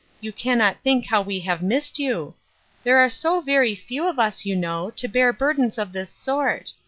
You 0.19 0.33
cannot 0.33 0.81
think 0.81 1.05
how 1.05 1.21
we 1.21 1.41
have 1.41 1.61
missed 1.61 1.99
you! 1.99 2.33
There 2.83 2.97
are 2.97 3.07
so 3.07 3.39
very 3.39 3.75
few 3.75 4.07
of 4.07 4.17
us, 4.17 4.47
you 4.47 4.55
know, 4.55 4.89
to 4.89 5.07
bear 5.07 5.31
burdens 5.31 5.77
of 5.77 5.93
this 5.93 6.09
sort. 6.09 6.73